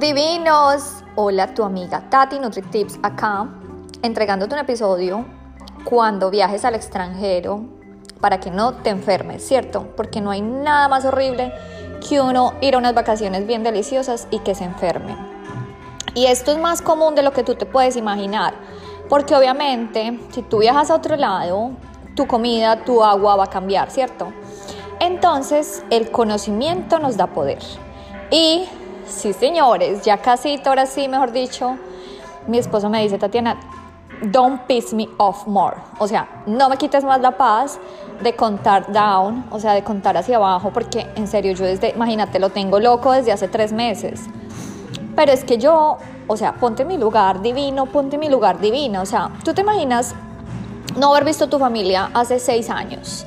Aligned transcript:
Divinos, 0.00 1.04
hola 1.14 1.52
tu 1.52 1.62
amiga 1.62 2.08
Tati 2.08 2.38
NutriTips 2.38 3.00
acá, 3.02 3.46
entregándote 4.00 4.54
un 4.54 4.60
episodio 4.62 5.26
cuando 5.84 6.30
viajes 6.30 6.64
al 6.64 6.74
extranjero 6.74 7.66
para 8.18 8.40
que 8.40 8.50
no 8.50 8.76
te 8.76 8.88
enfermes, 8.88 9.46
¿cierto? 9.46 9.88
Porque 9.98 10.22
no 10.22 10.30
hay 10.30 10.40
nada 10.40 10.88
más 10.88 11.04
horrible 11.04 11.52
que 12.08 12.18
uno 12.18 12.54
ir 12.62 12.76
a 12.76 12.78
unas 12.78 12.94
vacaciones 12.94 13.46
bien 13.46 13.62
deliciosas 13.62 14.26
y 14.30 14.38
que 14.38 14.54
se 14.54 14.64
enferme. 14.64 15.14
Y 16.14 16.24
esto 16.24 16.50
es 16.50 16.56
más 16.56 16.80
común 16.80 17.14
de 17.14 17.22
lo 17.22 17.34
que 17.34 17.44
tú 17.44 17.54
te 17.54 17.66
puedes 17.66 17.94
imaginar, 17.94 18.54
porque 19.10 19.34
obviamente 19.34 20.18
si 20.32 20.40
tú 20.40 20.60
viajas 20.60 20.90
a 20.90 20.94
otro 20.94 21.16
lado, 21.16 21.72
tu 22.16 22.26
comida, 22.26 22.84
tu 22.86 23.04
agua 23.04 23.36
va 23.36 23.44
a 23.44 23.50
cambiar, 23.50 23.90
¿cierto? 23.90 24.32
Entonces 24.98 25.84
el 25.90 26.10
conocimiento 26.10 26.98
nos 26.98 27.18
da 27.18 27.26
poder. 27.26 27.58
Y 28.30 28.66
Sí, 29.10 29.32
señores, 29.32 30.02
ya 30.02 30.18
casi, 30.18 30.60
ahora 30.64 30.86
sí, 30.86 31.08
mejor 31.08 31.32
dicho, 31.32 31.76
mi 32.46 32.58
esposo 32.58 32.88
me 32.88 33.02
dice, 33.02 33.18
Tatiana, 33.18 33.58
don't 34.22 34.62
piss 34.62 34.94
me 34.94 35.08
off 35.18 35.46
more. 35.46 35.76
O 35.98 36.06
sea, 36.06 36.28
no 36.46 36.68
me 36.68 36.76
quites 36.76 37.02
más 37.02 37.20
la 37.20 37.32
paz 37.32 37.78
de 38.22 38.36
contar 38.36 38.92
down, 38.92 39.44
o 39.50 39.58
sea, 39.58 39.72
de 39.72 39.82
contar 39.82 40.16
hacia 40.16 40.36
abajo, 40.36 40.70
porque 40.72 41.08
en 41.16 41.26
serio, 41.26 41.52
yo 41.52 41.64
desde, 41.64 41.90
imagínate, 41.90 42.38
lo 42.38 42.50
tengo 42.50 42.78
loco 42.78 43.12
desde 43.12 43.32
hace 43.32 43.48
tres 43.48 43.72
meses. 43.72 44.26
Pero 45.16 45.32
es 45.32 45.44
que 45.44 45.58
yo, 45.58 45.98
o 46.28 46.36
sea, 46.36 46.54
ponte 46.54 46.82
en 46.82 46.88
mi 46.88 46.96
lugar 46.96 47.42
divino, 47.42 47.86
ponte 47.86 48.14
en 48.14 48.20
mi 48.20 48.28
lugar 48.28 48.60
divino. 48.60 49.02
O 49.02 49.06
sea, 49.06 49.30
tú 49.44 49.52
te 49.52 49.62
imaginas 49.62 50.14
no 50.96 51.10
haber 51.10 51.24
visto 51.24 51.48
tu 51.48 51.58
familia 51.58 52.10
hace 52.14 52.38
seis 52.38 52.70
años 52.70 53.26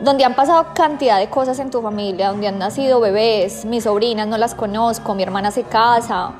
donde 0.00 0.24
han 0.24 0.34
pasado 0.34 0.66
cantidad 0.74 1.18
de 1.18 1.28
cosas 1.28 1.58
en 1.58 1.70
tu 1.70 1.82
familia, 1.82 2.28
donde 2.28 2.48
han 2.48 2.58
nacido 2.58 3.00
bebés, 3.00 3.64
mis 3.64 3.84
sobrinas 3.84 4.26
no 4.26 4.36
las 4.38 4.54
conozco, 4.54 5.14
mi 5.14 5.22
hermana 5.22 5.50
se 5.50 5.62
casa. 5.64 6.32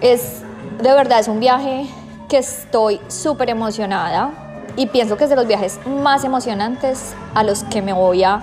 Es 0.00 0.42
de 0.80 0.92
verdad, 0.94 1.20
es 1.20 1.28
un 1.28 1.40
viaje 1.40 1.86
que 2.28 2.38
estoy 2.38 3.00
súper 3.08 3.50
emocionada 3.50 4.30
y 4.76 4.86
pienso 4.86 5.16
que 5.16 5.24
es 5.24 5.30
de 5.30 5.36
los 5.36 5.46
viajes 5.46 5.78
más 5.86 6.24
emocionantes 6.24 7.14
a 7.34 7.42
los 7.42 7.64
que 7.64 7.82
me 7.82 7.92
voy 7.92 8.24
a 8.24 8.42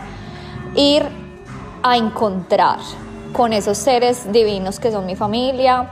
ir 0.76 1.04
a 1.82 1.98
encontrar 1.98 2.80
con 3.34 3.54
esos 3.54 3.78
seres 3.78 4.32
divinos 4.32 4.80
que 4.80 4.92
son 4.92 5.06
mi 5.06 5.16
familia, 5.16 5.90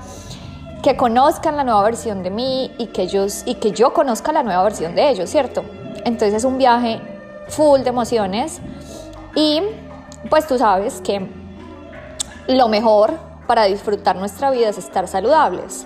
que 0.84 0.96
conozcan 0.96 1.58
la 1.58 1.64
nueva 1.64 1.84
versión 1.84 2.22
de 2.22 2.30
mí 2.30 2.72
y 2.78 2.88
que 2.88 3.04
ellos 3.04 3.44
y 3.46 3.56
que 3.56 3.72
yo 3.72 3.94
conozca 3.94 4.32
la 4.32 4.44
nueva 4.44 4.64
versión 4.64 4.94
de 4.94 5.10
ellos, 5.10 5.30
¿cierto? 5.30 5.64
Entonces 6.04 6.36
es 6.36 6.44
un 6.44 6.58
viaje 6.58 7.02
full 7.48 7.82
de 7.82 7.90
emociones 7.90 8.62
y 9.36 9.62
pues 10.30 10.48
tú 10.48 10.58
sabes 10.58 11.02
que 11.02 11.30
lo 12.48 12.68
mejor 12.68 13.14
para 13.48 13.66
disfrutar 13.66 14.16
nuestra 14.16 14.52
vida 14.52 14.70
es 14.70 14.78
estar 14.78 15.08
saludables. 15.08 15.86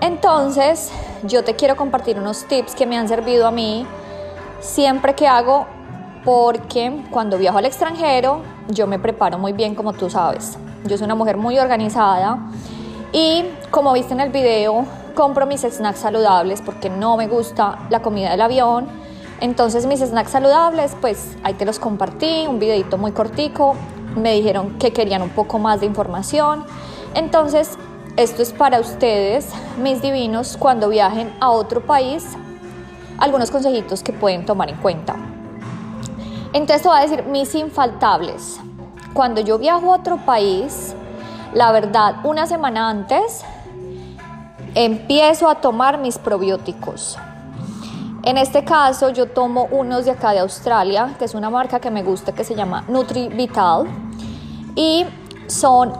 Entonces, 0.00 0.90
yo 1.22 1.44
te 1.44 1.54
quiero 1.54 1.76
compartir 1.76 2.18
unos 2.18 2.44
tips 2.46 2.74
que 2.74 2.86
me 2.86 2.96
han 2.96 3.08
servido 3.08 3.46
a 3.46 3.50
mí 3.50 3.86
siempre 4.60 5.14
que 5.14 5.26
hago 5.26 5.66
porque 6.24 7.04
cuando 7.10 7.38
viajo 7.38 7.58
al 7.58 7.66
extranjero 7.66 8.40
yo 8.68 8.86
me 8.86 8.98
preparo 8.98 9.38
muy 9.38 9.52
bien 9.52 9.74
como 9.74 9.92
tú 9.92 10.10
sabes. 10.10 10.58
Yo 10.84 10.96
soy 10.96 11.04
una 11.04 11.14
mujer 11.14 11.36
muy 11.36 11.58
organizada 11.58 12.38
y 13.12 13.44
como 13.70 13.92
viste 13.92 14.12
en 14.12 14.20
el 14.20 14.30
video, 14.30 14.84
compro 15.14 15.46
mis 15.46 15.62
snacks 15.62 16.00
saludables 16.00 16.60
porque 16.62 16.90
no 16.90 17.16
me 17.16 17.28
gusta 17.28 17.78
la 17.90 18.02
comida 18.02 18.30
del 18.30 18.40
avión 18.40 19.03
entonces 19.40 19.86
mis 19.86 20.00
snacks 20.00 20.30
saludables, 20.30 20.96
pues 21.00 21.36
ahí 21.42 21.54
te 21.54 21.64
los 21.64 21.78
compartí, 21.78 22.46
un 22.48 22.58
videito 22.58 22.98
muy 22.98 23.12
cortico, 23.12 23.74
me 24.16 24.32
dijeron 24.32 24.78
que 24.78 24.92
querían 24.92 25.22
un 25.22 25.30
poco 25.30 25.58
más 25.58 25.80
de 25.80 25.86
información. 25.86 26.64
Entonces, 27.14 27.78
esto 28.16 28.42
es 28.42 28.52
para 28.52 28.80
ustedes, 28.80 29.48
mis 29.82 30.00
divinos, 30.00 30.56
cuando 30.56 30.88
viajen 30.88 31.32
a 31.40 31.50
otro 31.50 31.80
país, 31.80 32.24
algunos 33.18 33.50
consejitos 33.50 34.02
que 34.02 34.12
pueden 34.12 34.46
tomar 34.46 34.70
en 34.70 34.76
cuenta. 34.76 35.16
Entonces 36.52 36.82
te 36.82 36.88
voy 36.88 36.98
a 36.98 37.00
decir 37.02 37.24
mis 37.24 37.54
infaltables. 37.54 38.60
Cuando 39.12 39.40
yo 39.40 39.58
viajo 39.58 39.92
a 39.92 39.96
otro 39.96 40.18
país, 40.18 40.94
la 41.52 41.72
verdad, 41.72 42.16
una 42.24 42.46
semana 42.46 42.88
antes, 42.88 43.44
empiezo 44.74 45.48
a 45.48 45.56
tomar 45.56 45.98
mis 45.98 46.18
probióticos. 46.18 47.18
En 48.26 48.38
este 48.38 48.64
caso 48.64 49.10
yo 49.10 49.26
tomo 49.26 49.68
unos 49.70 50.06
de 50.06 50.12
acá 50.12 50.32
de 50.32 50.38
Australia, 50.38 51.14
que 51.18 51.26
es 51.26 51.34
una 51.34 51.50
marca 51.50 51.78
que 51.78 51.90
me 51.90 52.02
gusta 52.02 52.32
que 52.32 52.42
se 52.42 52.54
llama 52.54 52.82
Nutri 52.88 53.28
Vital 53.28 53.84
y 54.74 55.04
son 55.46 55.92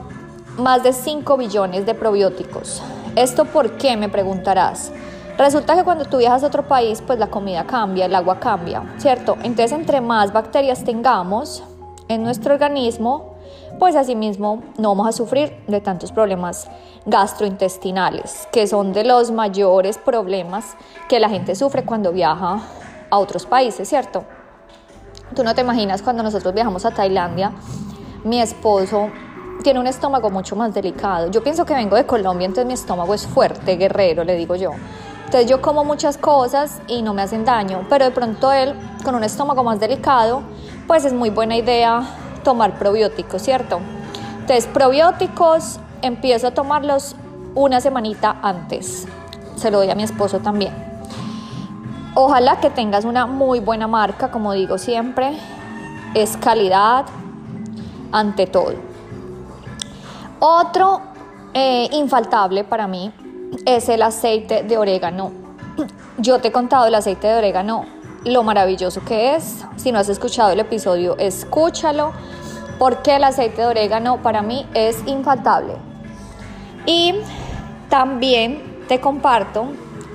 más 0.57 0.81
de 0.81 0.91
5 0.91 1.37
billones 1.37 1.85
de 1.85 1.93
probióticos. 1.93 2.81
¿Esto 3.15 3.45
por 3.45 3.77
qué? 3.77 3.95
Me 3.95 4.09
preguntarás. 4.09 4.91
Resulta 5.37 5.75
que 5.75 5.83
cuando 5.83 6.05
tú 6.05 6.17
viajas 6.17 6.43
a 6.43 6.47
otro 6.47 6.67
país, 6.67 7.03
pues 7.05 7.19
la 7.19 7.27
comida 7.27 7.67
cambia, 7.67 8.05
el 8.05 8.15
agua 8.15 8.39
cambia, 8.39 8.95
¿cierto? 8.97 9.37
Entonces, 9.43 9.73
entre 9.73 10.01
más 10.01 10.33
bacterias 10.33 10.83
tengamos 10.83 11.63
en 12.07 12.23
nuestro 12.23 12.55
organismo, 12.55 13.34
pues 13.79 13.95
asimismo 13.95 14.63
no 14.77 14.89
vamos 14.89 15.07
a 15.07 15.11
sufrir 15.11 15.55
de 15.67 15.81
tantos 15.81 16.11
problemas 16.11 16.69
gastrointestinales, 17.05 18.47
que 18.51 18.67
son 18.67 18.93
de 18.93 19.03
los 19.03 19.31
mayores 19.31 19.97
problemas 19.97 20.75
que 21.07 21.19
la 21.19 21.29
gente 21.29 21.55
sufre 21.55 21.83
cuando 21.83 22.11
viaja 22.11 22.61
a 23.09 23.17
otros 23.17 23.45
países, 23.45 23.87
¿cierto? 23.87 24.23
Tú 25.35 25.43
no 25.43 25.53
te 25.53 25.61
imaginas 25.61 26.01
cuando 26.01 26.23
nosotros 26.23 26.53
viajamos 26.53 26.85
a 26.85 26.91
Tailandia, 26.91 27.51
mi 28.23 28.41
esposo 28.41 29.09
tiene 29.63 29.79
un 29.79 29.87
estómago 29.87 30.29
mucho 30.29 30.55
más 30.55 30.73
delicado. 30.73 31.31
Yo 31.31 31.41
pienso 31.41 31.65
que 31.65 31.73
vengo 31.73 31.95
de 31.95 32.05
Colombia, 32.05 32.45
entonces 32.45 32.67
mi 32.67 32.73
estómago 32.73 33.13
es 33.13 33.25
fuerte, 33.25 33.75
guerrero, 33.77 34.23
le 34.23 34.35
digo 34.35 34.55
yo. 34.55 34.71
Entonces 35.25 35.49
yo 35.49 35.61
como 35.61 35.83
muchas 35.83 36.17
cosas 36.17 36.81
y 36.87 37.01
no 37.01 37.13
me 37.13 37.23
hacen 37.23 37.45
daño, 37.45 37.85
pero 37.89 38.05
de 38.05 38.11
pronto 38.11 38.51
él, 38.51 38.75
con 39.03 39.15
un 39.15 39.23
estómago 39.23 39.63
más 39.63 39.79
delicado, 39.79 40.43
pues 40.87 41.03
es 41.03 41.13
muy 41.13 41.31
buena 41.31 41.55
idea 41.57 42.03
tomar 42.45 42.79
probióticos, 42.79 43.41
¿cierto? 43.41 43.81
Entonces, 44.39 44.67
probióticos 44.67 45.81
empiezo 46.01 46.47
a 46.47 46.51
tomarlos 46.51 47.17
una 47.55 47.81
semanita 47.81 48.37
antes. 48.41 49.05
Se 49.57 49.69
lo 49.71 49.79
doy 49.79 49.89
a 49.89 49.95
mi 49.95 50.03
esposo 50.03 50.39
también. 50.39 50.73
Ojalá 52.13 52.61
que 52.61 52.69
tengas 52.69 53.03
una 53.03 53.25
muy 53.25 53.59
buena 53.59 53.87
marca, 53.87 54.31
como 54.31 54.53
digo 54.53 54.77
siempre, 54.77 55.37
es 56.13 56.37
calidad 56.37 57.05
ante 58.13 58.47
todo. 58.47 58.75
Otro 60.39 61.01
eh, 61.53 61.89
infaltable 61.91 62.63
para 62.63 62.87
mí 62.87 63.11
es 63.65 63.89
el 63.89 64.01
aceite 64.01 64.63
de 64.63 64.77
orégano. 64.77 65.31
Yo 66.17 66.39
te 66.39 66.49
he 66.49 66.51
contado 66.51 66.85
el 66.85 66.95
aceite 66.95 67.27
de 67.27 67.37
orégano, 67.37 67.85
lo 68.25 68.43
maravilloso 68.43 69.03
que 69.05 69.35
es. 69.35 69.63
Si 69.77 69.91
no 69.91 69.99
has 69.99 70.09
escuchado 70.09 70.51
el 70.51 70.59
episodio, 70.59 71.15
escúchalo 71.17 72.11
porque 72.77 73.15
el 73.15 73.23
aceite 73.23 73.61
de 73.61 73.67
orégano 73.67 74.21
para 74.21 74.41
mí 74.41 74.67
es 74.73 74.97
infaltable. 75.05 75.75
Y 76.85 77.15
también 77.89 78.83
te 78.87 78.99
comparto, 78.99 79.67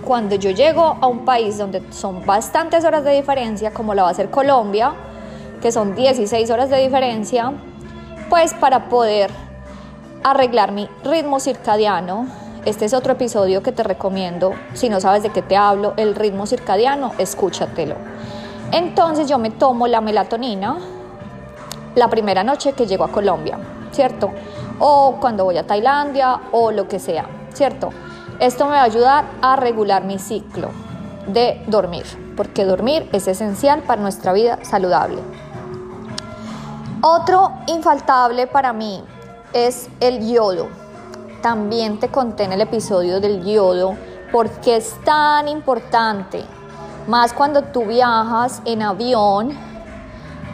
cuando 0.05 0.35
yo 0.35 0.51
llego 0.51 0.99
a 1.01 1.07
un 1.07 1.25
país 1.25 1.59
donde 1.59 1.83
son 1.93 2.25
bastantes 2.27 2.85
horas 2.85 3.05
de 3.05 3.13
diferencia, 3.13 3.73
como 3.73 3.95
la 3.95 4.03
va 4.03 4.11
a 4.11 4.15
ser 4.15 4.31
Colombia, 4.31 4.93
que 5.63 5.73
son 5.73 5.95
16 5.95 6.51
horas 6.51 6.71
de 6.71 6.79
diferencia, 6.79 7.53
pues 8.29 8.55
para 8.55 8.89
poder 8.89 9.31
arreglar 10.23 10.73
mi 10.73 10.89
ritmo 11.05 11.41
circadiano, 11.41 12.27
este 12.65 12.85
es 12.85 12.95
otro 12.95 13.15
episodio 13.15 13.63
que 13.63 13.73
te 13.73 13.83
recomiendo, 13.83 14.53
si 14.75 14.89
no 14.89 15.01
sabes 15.01 15.23
de 15.23 15.31
qué 15.31 15.43
te 15.43 15.57
hablo, 15.57 15.95
el 15.97 16.15
ritmo 16.15 16.47
circadiano, 16.47 17.13
escúchatelo. 17.19 17.95
Entonces 18.73 19.29
yo 19.29 19.39
me 19.39 19.51
tomo 19.51 19.89
la 19.89 20.01
melatonina, 20.01 20.79
la 21.95 22.09
primera 22.09 22.45
noche 22.45 22.73
que 22.73 22.87
llego 22.87 23.05
a 23.05 23.09
Colombia, 23.09 23.59
¿cierto? 23.93 24.31
O 24.79 25.17
cuando 25.21 25.45
voy 25.45 25.57
a 25.57 25.67
Tailandia 25.67 26.41
o 26.53 26.71
lo 26.71 26.87
que 26.87 26.99
sea, 26.99 27.27
¿cierto? 27.53 27.91
Esto 28.39 28.67
me 28.67 28.73
va 28.73 28.83
a 28.83 28.85
ayudar 28.85 29.25
a 29.43 29.57
regular 29.57 30.05
mi 30.05 30.19
ciclo 30.19 30.71
de 31.27 31.63
dormir, 31.67 32.05
porque 32.37 32.65
dormir 32.65 33.09
es 33.13 33.27
esencial 33.27 33.83
para 33.83 34.01
nuestra 34.01 34.33
vida 34.33 34.59
saludable. 34.63 35.21
Otro 37.03 37.53
infaltable 37.67 38.47
para 38.47 38.73
mí 38.73 39.03
es 39.53 39.89
el 40.01 40.31
yodo. 40.31 40.69
También 41.43 41.99
te 41.99 42.09
conté 42.09 42.45
en 42.45 42.53
el 42.53 42.61
episodio 42.61 43.19
del 43.19 43.43
yodo 43.45 43.97
porque 44.31 44.77
es 44.77 44.95
tan 45.05 45.49
importante, 45.49 46.45
más 47.09 47.33
cuando 47.33 47.63
tú 47.63 47.87
viajas 47.87 48.61
en 48.67 48.83
avión 48.83 49.57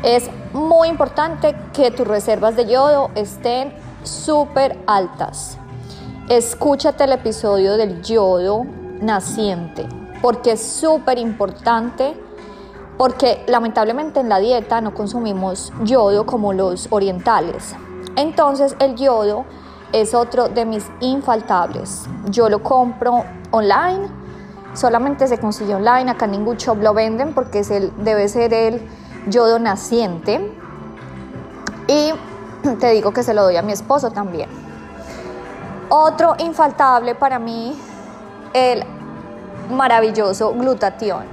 es 0.05 0.31
muy 0.53 0.88
importante 0.88 1.56
que 1.73 1.91
tus 1.91 2.06
reservas 2.06 2.55
de 2.55 2.67
yodo 2.67 3.11
estén 3.17 3.75
súper 4.05 4.79
altas. 4.87 5.59
Escúchate 6.29 7.05
el 7.05 7.12
episodio 7.12 7.77
del 7.77 8.03
yodo 8.03 8.65
naciente, 9.00 9.88
porque 10.23 10.53
es 10.53 10.65
súper 10.65 11.19
importante, 11.19 12.17
porque 12.97 13.44
lamentablemente 13.49 14.21
en 14.21 14.29
la 14.29 14.38
dieta 14.38 14.81
no 14.81 14.94
consumimos 14.94 15.73
yodo 15.83 16.25
como 16.27 16.53
los 16.53 16.87
orientales. 16.91 17.75
Entonces 18.17 18.77
el 18.79 18.94
yodo 18.94 19.44
es 19.93 20.15
otro 20.15 20.49
de 20.49 20.65
mis 20.65 20.87
infaltables. 21.00 22.06
Yo 22.29 22.49
lo 22.49 22.62
compro 22.62 23.25
online, 23.50 24.09
solamente 24.75 25.27
se 25.27 25.38
consigue 25.38 25.75
online, 25.75 26.11
acá 26.11 26.27
ningún 26.27 26.56
shop 26.56 26.83
lo 26.83 26.94
venden 26.94 27.33
porque 27.33 27.61
es 27.61 27.71
el, 27.71 27.93
debe 28.05 28.29
ser 28.29 28.53
el 28.53 28.87
yodo 29.29 29.59
naciente. 29.59 30.53
Y 31.88 32.12
te 32.81 32.91
digo 32.91 33.12
que 33.12 33.23
se 33.23 33.35
lo 33.35 33.43
doy 33.43 33.56
a 33.56 33.62
mi 33.62 33.73
esposo 33.73 34.11
también. 34.11 34.49
Otro 35.88 36.35
infaltable 36.38 37.15
para 37.15 37.38
mí, 37.38 37.79
el 38.53 38.85
maravilloso 39.71 40.53
glutatión. 40.53 41.25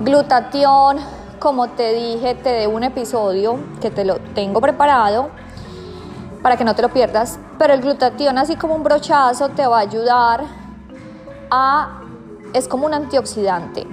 Glutatión, 0.00 0.98
como 1.38 1.68
te 1.68 1.94
dije, 1.94 2.34
te 2.34 2.50
de 2.50 2.66
un 2.66 2.84
episodio 2.84 3.58
que 3.80 3.90
te 3.90 4.04
lo 4.04 4.18
tengo 4.34 4.60
preparado 4.60 5.30
para 6.42 6.56
que 6.56 6.64
no 6.64 6.74
te 6.74 6.82
lo 6.82 6.88
pierdas, 6.88 7.38
pero 7.58 7.74
el 7.74 7.80
glutatión 7.80 8.38
así 8.38 8.56
como 8.56 8.74
un 8.74 8.82
brochazo 8.82 9.48
te 9.50 9.66
va 9.66 9.78
a 9.78 9.80
ayudar 9.80 10.44
a 11.50 12.00
es 12.52 12.68
como 12.68 12.86
un 12.86 12.94
antioxidante. 12.94 13.86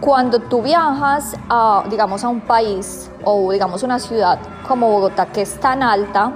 Cuando 0.00 0.40
tú 0.40 0.62
viajas 0.62 1.36
a 1.48 1.84
digamos 1.88 2.22
a 2.22 2.28
un 2.28 2.40
país 2.40 3.10
o 3.24 3.50
digamos 3.50 3.82
una 3.82 3.98
ciudad 3.98 4.38
como 4.68 4.90
Bogotá 4.90 5.26
que 5.26 5.42
es 5.42 5.58
tan 5.58 5.82
alta, 5.82 6.32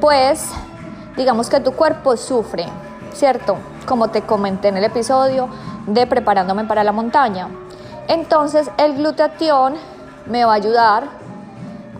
pues 0.00 0.50
digamos 1.16 1.48
que 1.48 1.60
tu 1.60 1.72
cuerpo 1.72 2.16
sufre, 2.16 2.66
¿cierto? 3.12 3.56
Como 3.86 4.08
te 4.08 4.22
comenté 4.22 4.68
en 4.68 4.76
el 4.76 4.84
episodio 4.84 5.48
de 5.86 6.06
preparándome 6.06 6.64
para 6.64 6.84
la 6.84 6.92
montaña. 6.92 7.48
Entonces 8.06 8.70
el 8.76 8.96
glutatión 8.96 9.74
me 10.26 10.44
va 10.44 10.52
a 10.52 10.56
ayudar 10.56 11.04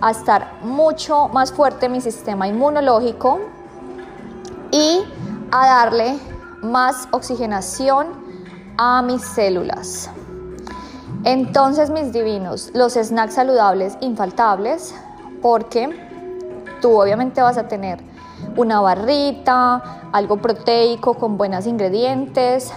a 0.00 0.10
estar 0.10 0.58
mucho 0.62 1.28
más 1.28 1.52
fuerte 1.52 1.88
mi 1.88 2.00
sistema 2.00 2.46
inmunológico 2.46 3.40
y 4.70 5.02
a 5.50 5.66
darle 5.66 6.18
más 6.62 7.08
oxigenación 7.10 8.06
a 8.76 9.02
mis 9.02 9.22
células. 9.22 10.10
Entonces, 11.24 11.90
mis 11.90 12.12
divinos, 12.12 12.70
los 12.74 12.94
snacks 12.94 13.34
saludables 13.34 13.98
infaltables, 14.00 14.94
porque 15.42 15.90
tú 16.80 17.00
obviamente 17.00 17.40
vas 17.40 17.58
a 17.58 17.66
tener 17.66 17.98
una 18.56 18.80
barrita, 18.80 20.10
algo 20.12 20.36
proteico 20.36 21.14
con 21.14 21.36
buenos 21.36 21.66
ingredientes 21.66 22.72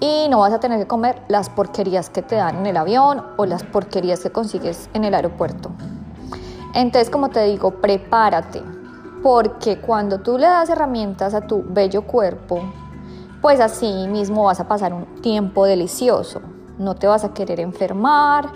y 0.00 0.28
no 0.30 0.40
vas 0.40 0.52
a 0.52 0.60
tener 0.60 0.78
que 0.78 0.86
comer 0.86 1.22
las 1.28 1.50
porquerías 1.50 2.08
que 2.08 2.22
te 2.22 2.36
dan 2.36 2.58
en 2.58 2.66
el 2.66 2.76
avión 2.76 3.22
o 3.36 3.44
las 3.44 3.64
porquerías 3.64 4.20
que 4.20 4.30
consigues 4.30 4.88
en 4.94 5.04
el 5.04 5.14
aeropuerto. 5.14 5.70
Entonces, 6.74 7.10
como 7.10 7.30
te 7.30 7.44
digo, 7.44 7.70
prepárate, 7.80 8.62
porque 9.22 9.80
cuando 9.80 10.20
tú 10.20 10.38
le 10.38 10.46
das 10.46 10.68
herramientas 10.68 11.34
a 11.34 11.40
tu 11.40 11.64
bello 11.66 12.02
cuerpo, 12.02 12.60
pues 13.40 13.60
así 13.60 14.06
mismo 14.08 14.44
vas 14.44 14.60
a 14.60 14.68
pasar 14.68 14.92
un 14.92 15.20
tiempo 15.22 15.64
delicioso. 15.64 16.40
No 16.78 16.94
te 16.94 17.06
vas 17.06 17.24
a 17.24 17.34
querer 17.34 17.60
enfermar, 17.60 18.50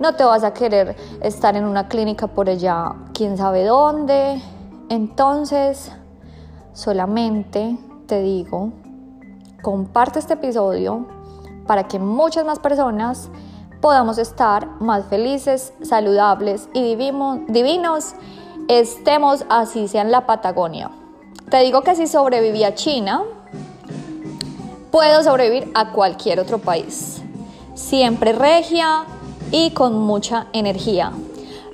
no 0.00 0.14
te 0.14 0.24
vas 0.24 0.42
a 0.42 0.52
querer 0.52 0.96
estar 1.20 1.56
en 1.56 1.64
una 1.64 1.88
clínica 1.88 2.26
por 2.26 2.48
allá, 2.48 2.94
quién 3.12 3.36
sabe 3.36 3.64
dónde. 3.64 4.40
Entonces, 4.88 5.92
solamente 6.72 7.78
te 8.06 8.22
digo, 8.22 8.72
comparte 9.62 10.18
este 10.18 10.34
episodio 10.34 11.06
para 11.66 11.86
que 11.86 11.98
muchas 11.98 12.44
más 12.44 12.58
personas 12.58 13.30
podamos 13.80 14.18
estar 14.18 14.68
más 14.80 15.06
felices, 15.06 15.72
saludables 15.82 16.68
y 16.74 16.94
divinos, 16.94 18.14
estemos 18.68 19.44
así 19.48 19.88
sea 19.88 20.02
en 20.02 20.10
la 20.10 20.26
Patagonia. 20.26 20.90
Te 21.50 21.58
digo 21.58 21.82
que 21.82 21.96
si 21.96 22.06
sobreviví 22.06 22.62
a 22.62 22.74
China, 22.74 23.22
puedo 24.90 25.22
sobrevivir 25.22 25.70
a 25.74 25.92
cualquier 25.92 26.40
otro 26.40 26.58
país. 26.58 27.22
Siempre 27.74 28.32
regia 28.32 29.04
y 29.50 29.70
con 29.70 29.98
mucha 29.98 30.46
energía. 30.52 31.12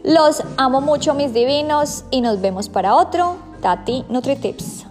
Los 0.04 0.42
amo 0.56 0.80
mucho 0.80 1.14
mis 1.14 1.34
divinos 1.34 2.04
y 2.10 2.20
nos 2.20 2.40
vemos 2.40 2.68
para 2.68 2.94
otro 2.94 3.36
Tati 3.60 4.04
NutriTips. 4.08 4.85